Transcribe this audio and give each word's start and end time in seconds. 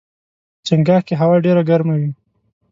چنګاښ 0.65 1.01
کې 1.07 1.15
هوا 1.21 1.37
ډېره 1.45 1.61
ګرمه 1.69 1.93
وي. 1.99 2.11